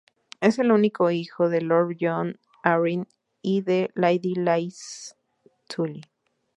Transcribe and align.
Es 0.39 0.57
el 0.57 0.71
único 0.71 1.11
hijo 1.11 1.47
de 1.47 1.61
Lord 1.61 1.95
Jon 1.99 2.39
Arryn 2.63 3.07
y 3.43 3.61
de 3.61 3.91
Lady 3.93 4.33
Lysa 4.33 5.15
Tully. 5.67 6.01